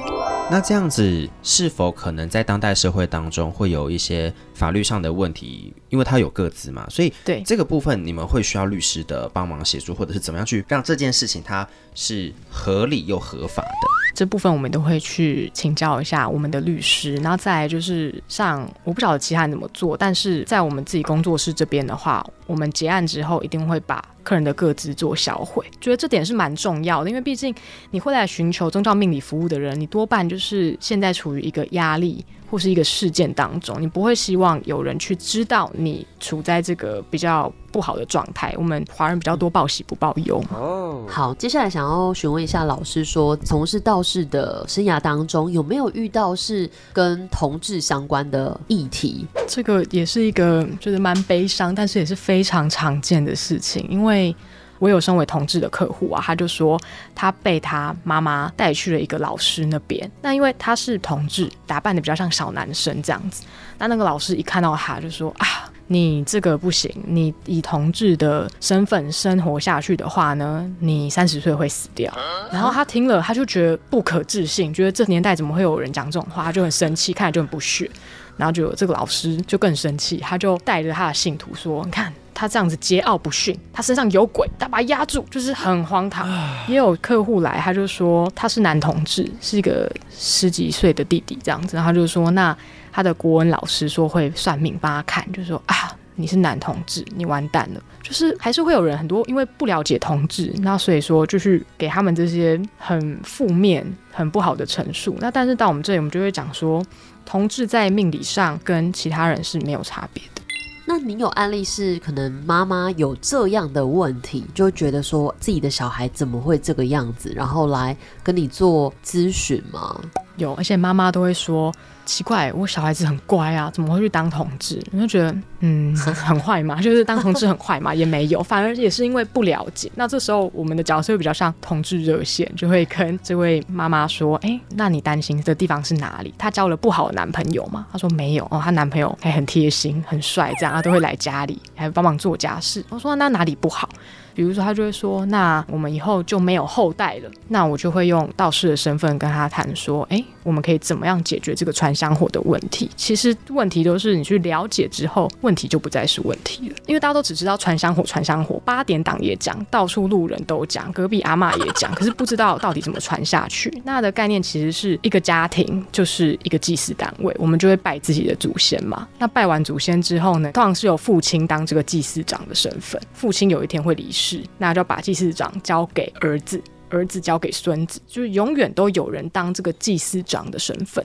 [0.52, 5.74] 那这样子是否可能在当代社会当中会有一些法律上的问题？
[5.89, 13.88] 因为它有各自嘛，所以对这个部分你们会需要律师的帮忙协助，或者是怎么样去让这件事情它是合理又合法的？
[14.13, 27.56] 这部分我们都会去请教一下我们的律师，然后再来就是像我不晓得其他人怎么做，但是在我们自己工作室这边的话，我们结案之后一定会把客人的各自做销毁，觉得这点是蛮重要的，因为毕竟
[27.89, 32.24] 你会来寻求宗教命理服务的人，你多半就是现在处于一个压力。
[32.52, 38.54] 或是一个事件当中，你不会希望有人去知道你处在这个比较不好的状态。
[38.58, 40.44] 我们华人比较多报喜不报忧。
[40.54, 49.26] 哦，好，接下来想要询问一下老师，说从事道士的生涯当中，有没有遇到是跟同志相关的议题？
[49.48, 54.36] 这个也是一个就是蛮悲伤，但是也是非常常见的事情，因为。
[54.82, 56.78] 我有身为同志的客户啊，他就说
[57.13, 60.10] 他被他妈妈带去了一个老师那边。
[60.22, 63.44] 那因为他是同志，打扮的比较像小男生这样子。
[63.78, 65.46] 那那个老师一看到他就说啊。
[65.88, 72.10] 你这个不行，你以同志的身份生活下去的话呢，你三十岁会死掉。
[72.50, 77.91] 然后他听了，他就觉得不可置信，觉得这年代怎么会有人讲这种话，他就很生气，看着就很不屑。
[78.38, 86.27] 然后就有这个老师就更生气，他就带着他的信徒说：“你看他这样子桀骜不驯，他身上有鬼，他把他压住，就是很荒唐。”
[86.67, 92.58] 也有客户来，他就说他是男同志，是一个十几岁的弟弟这样子，然后他就说那
[92.91, 97.82] 他的国文老师说会算命帮他看，就说啊你是男同志，你完蛋了。
[98.01, 105.15] 就是还是会有人很多因为不了解同志，那所以说就是给他们这些很负面、很不好的陈述。
[105.19, 106.84] 那但是到我们这里，我们就会讲说。
[107.23, 110.40] 同志在命理上跟其他人是没有差别的。
[110.86, 120.02] 那你有案例是可能妈妈有这样的问题，就觉得说自己的小孩怎么会这个样子，然后来跟你做咨询吗？
[120.38, 121.74] 有，而且妈妈都会说。
[122.04, 124.82] 奇怪，我小孩子很乖啊，怎么会去当同志？
[124.91, 129.89] 我就觉得，嗯，很 坏嘛，就是当同志很坏嘛， 也没有，反而也是因为不了解。
[129.96, 136.34] 那这时候我们的角色会比较像同志热线，就会跟这位妈妈说：“哎，那你担心的地方是哪里？
[136.39, 143.88] 她交了不好的男朋友吗？”她说：“没有哦，她男朋友还很贴心、很帅，这样她都会来家里，还帮忙做家事。”我说：“那哪里不好？”
[144.34, 156.76] 比如说，他就会说：“那我们以后就没有后代了。”那我就会用道士的身份跟他谈说：“哎，我们可以怎么样解决这个传香火的问题？”其实问题都是你去了解之后，问题就不再是问题了。
[156.88, 163.82] 因为大家都只知道传香火，传香火，八点档也讲，到处路人都讲，隔壁阿妈也讲，可是不知道到底怎么传下去。
[163.84, 169.08] 那的概念其实是一个家庭就是一个祭祀单位，我们就会拜自己的祖先嘛。
[169.20, 174.20] 那拜完祖先之后呢，通常是有父亲当这个祭祀长的身份，父亲有一天会离世。
[174.21, 181.03] 是，那就把祭祀长交给儿子，儿子交给孙子，就是永远都有人当这个祭祀长的身份。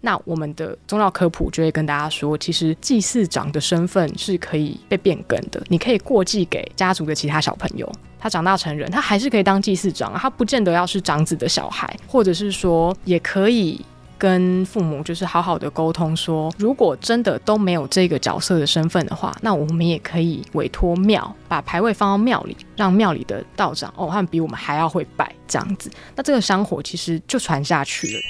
[0.00, 13.80] 那我们的宗教科普就会跟大家说，其实祭祀长的身份是可以被变更的，你可以过继给家族的其他小朋友，他长大成人，他还是可以当祭祀长，他不见得要是长子的小孩，或者是说也可以。
[14.22, 28.20] 跟父母就是好好的沟通，说如果真的都没有这个角色的身份的话，那我们也可以委托庙把牌位放到庙里，让庙里的道长哦，他们比我们还要会拜这样子，那这个香火其实就传下去了。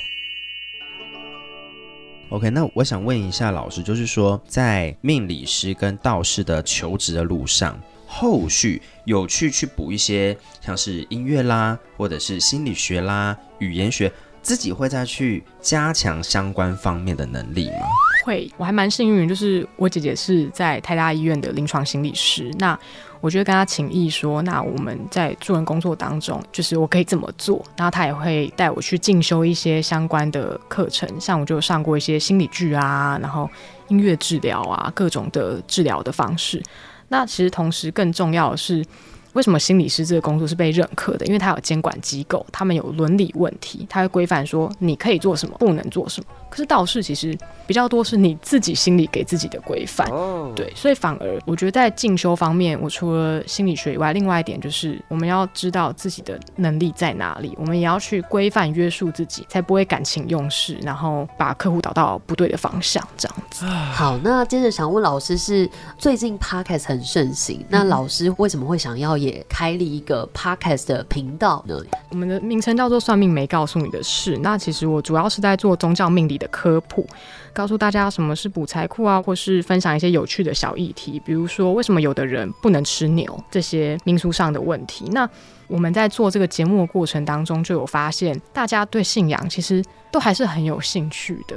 [2.31, 14.11] OK，那我想问一下老师，就是说在命理师跟道士的求职的路上，后续有去去补一些像是音乐啦，或者是心理学啦、语言学。
[14.43, 17.87] 自己会再去加强相关方面的能力吗？
[18.25, 22.51] 会，我还蛮幸运，就是我姐姐是在台大医院的临床心理师。
[22.59, 22.79] 那
[23.21, 27.65] 我就跟她请意说，那我们在助人工作当中，就是我可以怎么做？
[27.77, 33.49] 然后她也会带我去进修一些相关的课程，像我就上过一些心理剧啊，然后
[33.89, 36.63] 音乐治疗啊，各种的治疗的方式。
[37.09, 38.85] 那其实同时更重要的是。
[39.35, 41.25] 为什么心理师这个工作是被认可的？
[41.27, 46.27] 因为他有监管机构，他们有伦理问题，他会规范说你可以做什么，不能做什么。
[46.53, 47.35] 可是道士其实
[47.67, 50.07] 比较多是你自己心里给自己的规范，
[50.55, 63.65] 对，所以反而我觉得在进修方面，我除了心理学以外，另外一点就是我们要知道自己的能力在哪里，我们也要去规范约束自己，才不会感情用事，然后把客户导到不对的方向，这样子。
[63.65, 71.79] 好，那接着想问老师，是最近 podcast 很盛行，那老师为什么会想要也开立一个 podcast 的频道呢？
[72.11, 76.42] 我们的名称叫做“算命没告诉你的事”，那其实我主要是在做宗教命理。
[76.43, 77.07] 的科普，
[77.53, 85.05] 告诉大家什么是补财库啊，或是分享一些有趣的小议题，比如说为什么有的人不能吃牛这些民俗上的问题。
[85.13, 85.29] 那
[85.69, 91.57] 我们在做这个节目的过程当中，就有发现大家对信仰其实都还是很有兴趣的，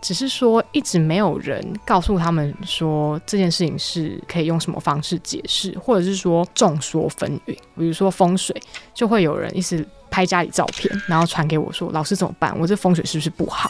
[0.00, 7.56] 只是说一直没有人告诉他们说这件事情是可以用什么方式解释，或者是说众说纷纭。
[7.76, 8.54] 比如说风水，
[8.94, 12.56] 就会有人一直拍家里照片，然后传给我说：“老师怎么办？
[12.60, 13.68] 我这风水是不是不好？”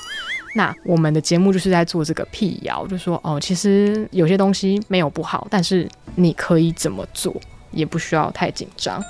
[0.56, 7.34] 那我们的节目就是在做这个辟谣，就说哦，其实有些东西没有不好，但是你可以怎么做，
[7.72, 9.04] 也不需要太紧张。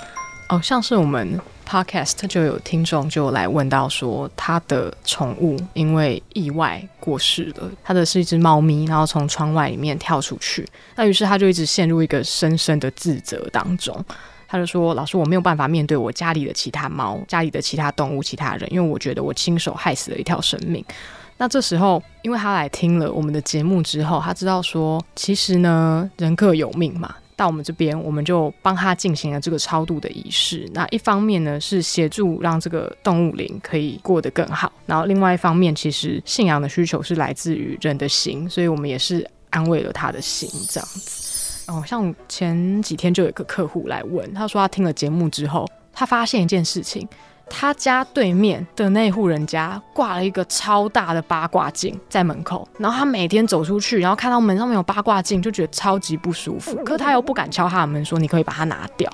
[0.48, 14.04] 哦，像是我们 podcast 就有听众就来问到说，他的宠物因为意外过世了，他的是一只猫咪，然后从窗外里面跳出去，那于是他就一直陷入一个深深的自责当中。
[14.48, 20.84] 他就说：“老师，我没有办法面对我家里的其他猫、家里的其他动物、其他人，因为我觉得我亲手害死了一条生命。”
[21.38, 27.14] 那这时候，因为他来听了我们的节目之后，他知道说，其实呢，人各有命嘛。
[27.38, 30.66] 到我们这边，我们就帮他进行了这个超度的仪式。
[30.72, 41.70] 那一方面呢，是协助让这个动物灵可以过得更好；然后另外一方面，其实信仰的需求是来自于人的心，所以我们也是安慰了他的心，这样子。
[41.70, 47.06] 哦，像前几天就有一个客户来问，他说他听了节目之后，他发现一件事情，
[47.48, 59.10] 他家对面的那户人家挂了一个超大的八卦镜在门口，然后他每天走出去，然后看到门上面有八卦镜，就觉得超级不舒服，可他又不敢敲他的门说你可以把它拿掉。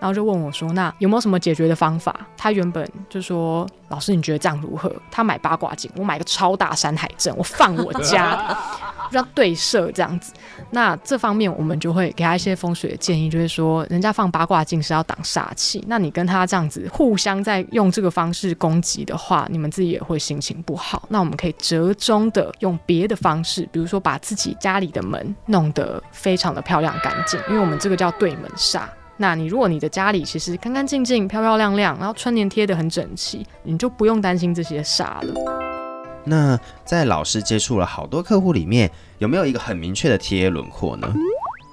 [0.00, 8.56] 然后就问我说：“那有没有什么解决的方法？”他原本就说：“老师，你觉得这样如何？”他买八卦镜，我买个超大山海镇，我放我家，
[9.10, 10.32] 让对射这样子。
[10.70, 21.06] 那这方面我们就会给他一些风水的建议，就是说，人家放八卦镜是要挡煞气，那你跟他这样子互相在用这个方式攻击的话，你们自己也会心情不好。
[21.10, 28.84] 那我们可以折中的用别的方式，比如说把自己家里的门弄得非常的漂亮干净，因为我们这个叫对门煞。
[29.20, 35.34] 那你如果你的家里其实干干净净、漂漂亮亮，然后春联贴得很整齐，你就不用担心这些煞了。
[36.24, 41.12] 那在老师接触了好多客户里面，有没有一个很明确的贴轮廓呢？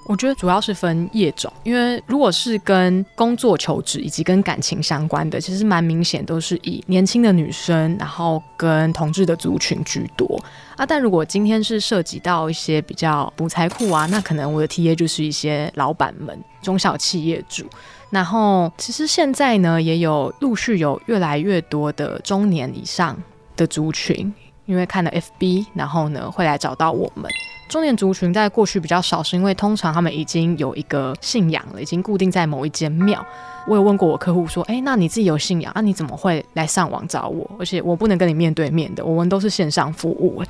[0.07, 10.41] 我觉得主要是分业种，因为如果是跟工作求职以及跟感情相关的，其实蛮明显都是以年轻的女生，然后跟同志的族群居多
[10.77, 10.85] 啊。
[10.85, 17.65] 但如果今天是涉及到一些比较补财库啊，那可能我的 T A 就是一些老板们、中小企业主。
[18.09, 23.21] 然后其实现在呢，也有陆续有越来越多的中年以上
[23.57, 24.33] 的族群，
[24.67, 27.31] 因为看了 F B，然后呢会来找到我们。
[27.67, 33.25] 中年族群在过去比较少，是因为通常他们已经有一个信仰了，已经固定在某一间庙。
[33.67, 35.81] 我有问过我客户说：“哎，那你自己有信仰啊？
[35.81, 37.49] 你怎么会来上网找我？
[37.59, 40.41] 而且我不能跟你面对面的，我们都是线上服务。”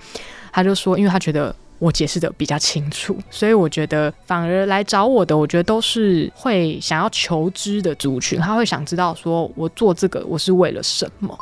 [0.54, 11.36] 他就说：“因为他觉得我解释的比较清楚，所以我觉得反而来找我的，我觉得都是会想要求知的族群，他会想知道说我做这个我是为了什么。”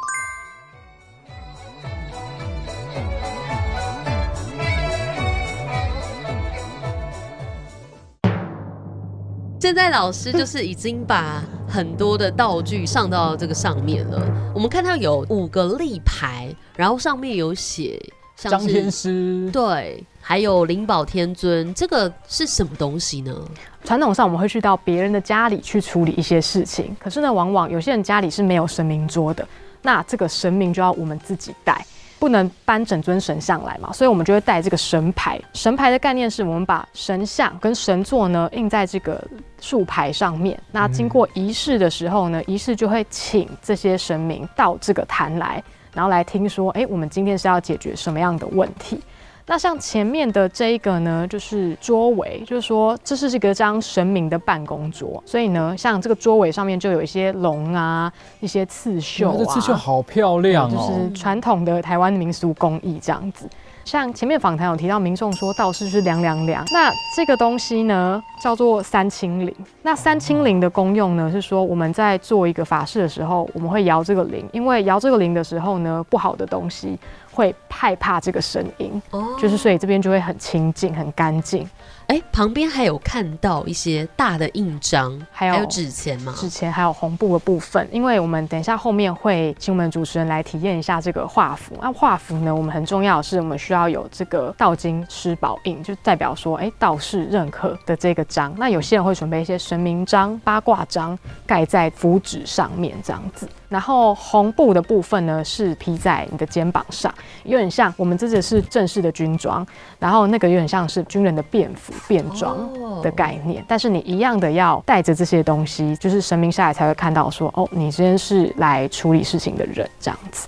[9.66, 14.52] 现在老师 就是已经把很多的道具上到这个上面了。
[14.54, 18.00] 我们看到有五个立牌，然后上面有写
[18.36, 23.36] 像张天师，对，还有灵宝天尊，这个是什么东西呢？
[23.84, 29.48] 传统上我们会去到别人的家里去处理一些事情，可是呢，往往有些人家里是没有神明桌的，
[29.82, 31.84] 那这个神明就要我们自己带。
[32.26, 35.40] 不能搬整尊神像来嘛，所以我们就会带这个神牌。
[35.54, 39.24] 神牌的概念是我们把神像跟神座呢印在这个
[39.62, 40.60] 树牌上面。
[40.72, 45.64] 那经过仪式的时候呢，仪式就会请这些神明到这个坛来，
[45.94, 49.00] 然后来听说，哎，我们今天是要解决什么样的问题？
[49.48, 63.48] 那像前面的这一个呢，就是桌围，就是说这是一个张神明的办公桌，所以呢，像这个桌围上面就有一些龙啊，一些刺绣啊，这刺绣好漂亮哦就哦，是传统的台湾民俗工艺这样子。
[63.84, 69.56] 像前面访谈有提到，民众说道士是凉凉凉，那这个东西呢叫做三清灵。
[69.84, 76.98] 那三清灵的功用呢是说，我们在做一个法事的时候，我们会摇这个铃，因为摇这个铃的时候呢，不好的东西
[77.36, 81.70] 会害怕这个声音，哦就是所以这边就会很清净、很干净。
[82.08, 86.34] 哎，旁边还有看到一些大的印章，还有纸钱吗？
[86.38, 91.76] 纸钱还有红布的部分，因为我们等一下后面会请我们主持人来体验一下这个画符。
[91.82, 98.54] 那画符呢，我们很重要的是，我们需要有这个道经师宝印，就代表说，哎，道士认可的这个章。
[98.56, 101.18] 那有些人会准备一些神明章、八卦章，
[101.48, 103.50] 盖在符纸上面这样子。
[103.70, 107.14] 然后红布的部分呢，是披在你的肩膀上，
[107.44, 109.66] 有点像我们这个是正式的军装，
[110.00, 112.70] 然后那个有点像是军人的便服、便装
[113.02, 113.64] 的概念。
[113.68, 120.48] 但是你一样的要带着这些东西，就是神明下来才会看到说，哦，你今天是来处理事情的人这样子。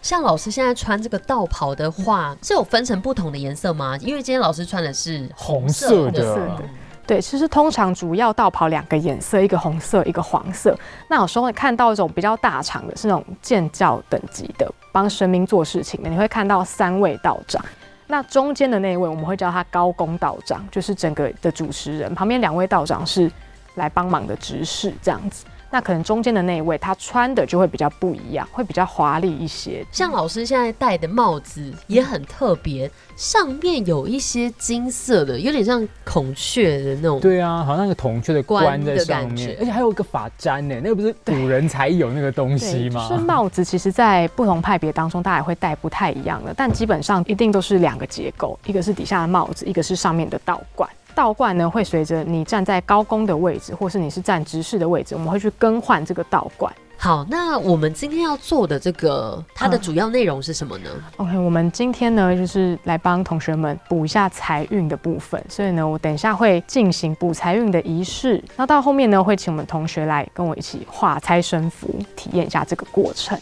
[0.00, 3.96] 像老师现在穿这个道袍的话，是有分成不同的颜色吗？
[4.02, 6.60] 因为今天老师穿的是红色的。
[7.06, 10.76] 对，其实通常主要道袍两个颜色，一个红色，一个黄色。
[11.08, 17.62] 那有时候会看到一种比较大场的，是那种建教等级的，帮神明做事情的，你会看到三位道长。
[18.06, 22.14] 那中间的那一位，我们会叫他高公道长，就是整个的主持人。
[22.14, 23.30] 旁边两位道长是
[23.74, 25.44] 来帮忙的执事，这样子。
[25.70, 29.84] 那可能中间的那一位，他穿的就会比较不一样，会比较华丽一些。
[29.90, 37.20] 像老师现在戴的帽子也很特别，上面有一些金色的，有点像孔雀的那种。
[37.20, 43.08] 对啊，好像那个孔雀的冠在上感觉面，而且还有一个发簪呢，那个不是古人才有那个东西吗？
[43.08, 50.88] 就是帽子，其实在不同派别当中，大家也会戴不太一样的，但基本上一定都是两个结构，一个是底下的帽子，一个是上面的道冠。
[51.14, 56.72] 道冠呢，会随着你站在高宫的位置，或是你是站直视的位置，我们会去更换这个道冠。
[56.96, 68.42] 好，那我们今天要做的这个，它的主要内容是什么呢？OK，我们今天呢就是来帮同学们补一下财运的部分，所以呢，我等一下会进行补财运的仪式。
[68.56, 73.38] 那到后面呢，会请我们同学来跟我一起画财神符，体验一下这个过程。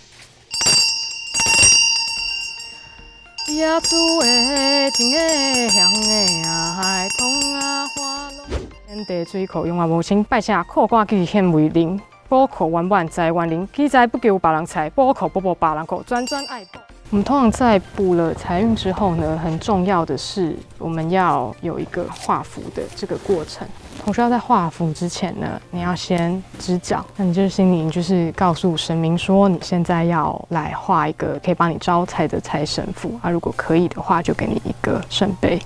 [3.53, 8.47] 野厝的真诶香诶呀，海棠啊花龙，
[8.87, 12.01] 天地水库用啊无清拜下苦瓜去献为灵，
[12.31, 16.81] 宝库万万在万灵，积财不求别人财，宝库不博别人库，专专爱宝。
[17.13, 23.69] 我们通常在补了财运之后呢，很重要的是我们要有一个画符的这个过程。
[24.03, 35.61] 同学要在画符之前呢，你要先支脚，那你就是心里就是告诉神明说，你现在要来画一个可以帮你招财的财神符啊，如果可以的话，就给你一个圣杯。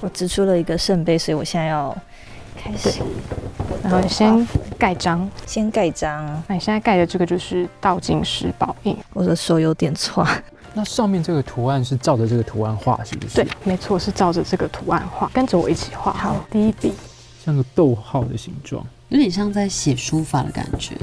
[0.00, 1.96] 我指出了一个圣杯，所以我现在要
[2.58, 3.00] 开始。
[3.82, 4.46] 然后你先
[4.76, 6.26] 盖章，先盖章。
[6.46, 8.96] 那你现在盖的这个就是倒金石宝印。
[9.14, 10.26] 我的手有点错。
[10.74, 13.36] 那上面这个图案是照着这个图案画，是不是？
[13.36, 16.12] 对，没错，是照着这个图案画，跟着我一起画。
[16.12, 16.92] 好，第一笔
[17.44, 20.96] 像个逗号的形状，有点像在写书法的感觉。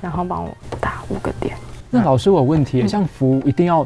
[0.00, 1.56] 然后帮我打五个点。
[1.90, 3.84] 那老师，我有问题，像符一定要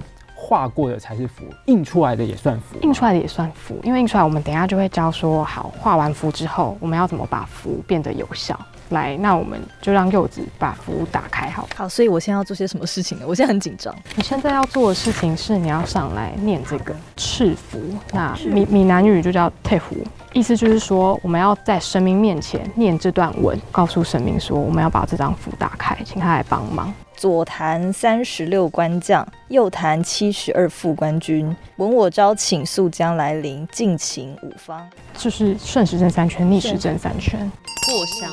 [0.53, 8.55] 画过的才是符，印出来的也算符，印出来的也算符，因为印出来我们等一下就会教说，好，画完符之后，我们要怎么把符变得有效。
[8.91, 11.67] 来，那我们就让柚子把符打开，好。
[11.75, 13.25] 好，所以我现在要做些什么事情呢？
[13.27, 13.95] 我现在很紧张。
[14.15, 17.79] 你现在要做的事情是，你要上来念这个赤符，
[18.13, 19.97] 那闽闽南语就叫退符，
[20.35, 26.93] 意思就是说，我们要在神明面前念这段文，告诉神明说，我们要把这张符打开，请他来帮忙。
[27.17, 31.55] 左弹三十六官将，右弹七十二副官军。
[31.77, 34.89] 闻我招请，速将来临，尽请五方。
[35.17, 37.39] 就是顺时针三圈，逆时针三圈，
[37.87, 38.31] 过香。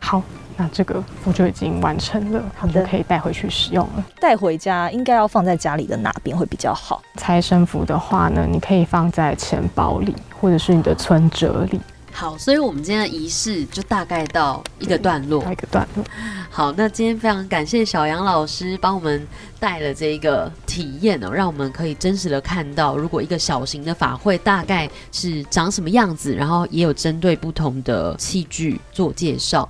[0.00, 0.22] 好，
[0.56, 4.04] 那这个我就已经完成了，好的，可以带回去使用了。
[4.20, 7.02] 带回家应该要放在家里的哪边会比较好？
[7.16, 11.80] 财神符的话呢，你可以放在钱包里，或者是你的存折里。
[12.12, 16.04] 好，所以我们今天的仪式就大概到一个段落，一个段落。
[16.50, 19.24] 好，那今天非常感谢小杨老师帮我们
[19.60, 29.68] 带了这个体验哦，让我们可以真实的看到，如果一个小型的法会大概是长什么样子，然后也有针对不同的器具做介绍。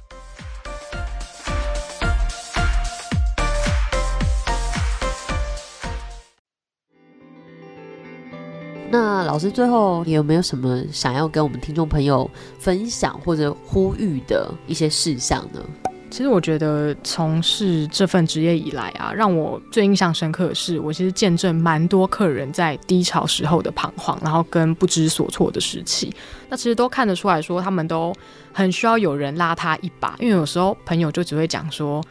[8.90, 12.28] 那老师最后你有没有什么想要跟我们听众朋友
[12.58, 15.60] 分享或者呼吁的一些事项呢？
[16.10, 26.10] 其实我觉得从事这份职业以来啊，让我最印象深刻的是，我其实见证蛮多客人在低潮时候的彷徨，然后跟不知所措的时期。
[26.48, 28.10] 那其实都看得出来说，他们都
[28.54, 32.02] 很需要有人拉他一把，因为有时候朋友就只会讲说。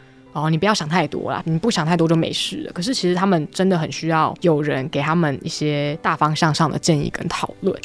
[0.44, 2.72] 哦，你不要想太多啦，你不想太多就没事了。
[2.72, 7.76] 可是其实他们真的很需要有人给他们一些大方向上的建议跟讨论。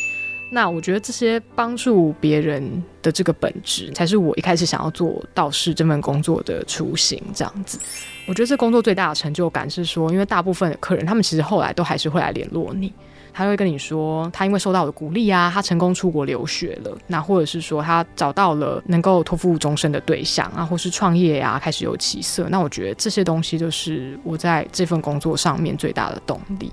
[0.51, 7.20] 那我觉得这些帮助别人的这个本质，才是我一开始想要做道士这份工作的雏形。
[7.34, 7.80] 这样子，
[8.28, 12.93] 我觉得这工作最大的成就感是说，因为大部分的客人，他们其实后来都还是会来联络你。
[13.34, 22.47] 他会跟你说，他因为受到我的鼓励啊，他成功出国留学了，那或者是说他找到了能够托付终身的对象啊，或是创业呀，开始有起色。
[22.49, 26.71] 那我觉得这些东西就是我在这份工作上面最大的动力。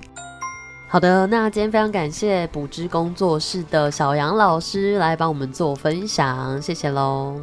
[0.87, 7.41] 好的，那今天非常感谢补知工作室的小杨老师来帮我们做分享，谢谢喽。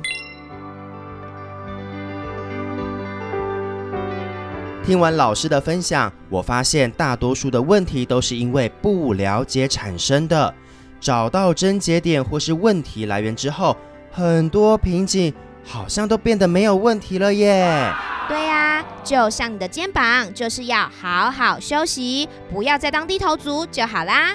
[4.88, 10.54] 听完老师的分享，我发现大多数的问题都是因为不了解产生的。
[10.98, 13.76] 找到症结点或是问题来源之后，
[14.10, 15.30] 很多瓶颈
[15.62, 17.92] 好像都变得没有问题了耶。
[18.28, 24.34] 对呀、就像你的肩膀，就是要好好休息，不要再当低头族就好啦。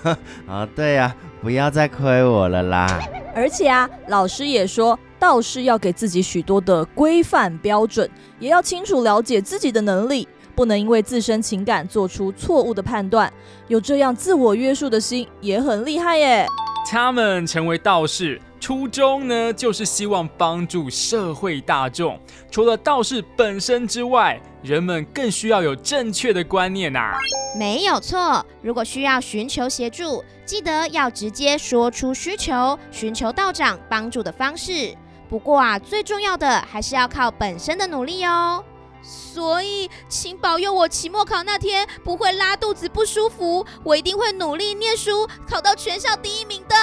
[0.48, 2.98] 啊，对呀、不要再亏我了啦。
[3.34, 8.10] 而且啊，老师也说，道士要给自己许多的规范标准，
[8.40, 13.30] 也要清楚了解自己的能力，不能因为自身情感做出错误的判断。
[13.68, 16.46] 有这样自我约束的心，也很厉害耶。
[16.90, 22.18] 他们成为道士，初衷呢就是希望帮助社会大众。
[22.50, 27.12] 除了道士本身之外，人们更需要有正确的观念啊。
[27.54, 34.94] 没有错，如果需要寻求协助，记得要直接说出需求，寻求道长帮助的方式。
[35.30, 38.62] 不过啊，最重要的还是要靠本身的努力哦。
[39.00, 46.76] 所以，请保佑我期末考那天不会拉肚子不舒服，我一定会努力念书，考到全校第一名的。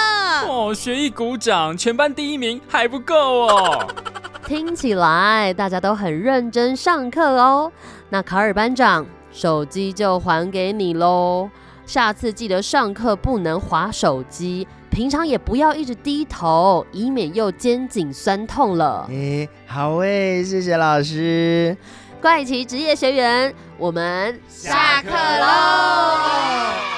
[0.48, 3.86] 哦，学艺鼓掌，全班第一名还不够哦。
[4.48, 7.70] 听起来大家都很认真上课哦。
[8.08, 11.50] 那卡尔班长，手机就还给你喽。
[11.86, 19.06] 下次记得上课不能划手机，平常也不要一直低头，以免又肩颈酸痛了。
[19.10, 21.76] 诶，好诶，谢谢老师。
[22.20, 26.97] 怪奇职业学员，我们下课喽。